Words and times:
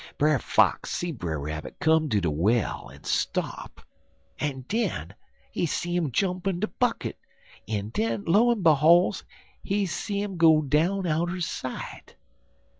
Brer 0.17 0.39
Fox 0.39 0.89
see 0.89 1.11
Brer 1.11 1.39
Rabbit 1.39 1.75
come 1.79 2.09
to 2.09 2.19
de 2.19 2.31
well 2.31 2.89
en 2.91 3.03
stop, 3.03 3.81
en 4.39 4.61
den 4.67 5.13
he 5.51 5.67
see 5.67 5.95
'im 5.95 6.11
jump 6.11 6.47
in 6.47 6.59
de 6.59 6.67
bucket, 6.69 7.19
en 7.67 7.89
den, 7.91 8.23
lo 8.25 8.49
en 8.49 8.63
behol's, 8.63 9.23
he 9.61 9.85
see 9.85 10.23
'im 10.23 10.37
go 10.37 10.63
down 10.63 11.05
outer 11.05 11.39
sight. 11.39 12.15